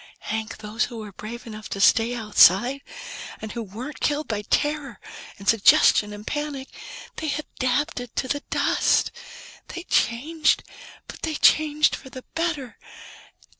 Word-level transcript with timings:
Hank, 0.31 0.57
those 0.57 0.85
who 0.85 0.97
were 0.97 1.11
brave 1.11 1.45
enough 1.45 1.69
to 1.69 1.79
stay 1.79 2.15
outside, 2.15 2.81
and 3.39 3.51
who 3.51 3.61
weren't 3.61 3.99
killed 3.99 4.27
by 4.27 4.41
terror 4.41 4.99
and 5.37 5.47
suggestion 5.47 6.11
and 6.11 6.25
panic 6.25 6.69
they 7.17 7.31
adapted 7.35 8.15
to 8.15 8.27
the 8.27 8.41
dust. 8.49 9.11
They 9.67 9.83
changed, 9.83 10.63
but 11.07 11.21
they 11.21 11.35
changed 11.35 11.95
for 11.95 12.09
the 12.09 12.23
better. 12.33 12.79